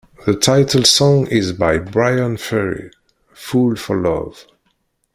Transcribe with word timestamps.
The 0.25 0.35
title 0.35 0.83
song 0.83 1.27
is 1.27 1.53
by 1.53 1.77
Bryan 1.77 2.35
Ferry: 2.37 2.89
"Fool 3.35 3.75
for 3.75 4.01
Love". 4.01 4.47